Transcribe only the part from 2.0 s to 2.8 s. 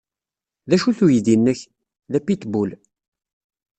D apitbul.